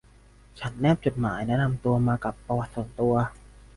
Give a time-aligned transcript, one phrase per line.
[0.59, 3.13] ฉันแนบจดหมายแนะนำตัวมากับปะวัติส่วนตัว